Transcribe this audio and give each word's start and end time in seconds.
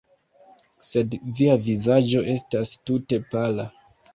Sed 0.87 1.13
via 1.41 1.57
vizaĝo 1.67 2.25
estas 2.37 2.73
tute 2.89 3.21
pala! 3.37 3.69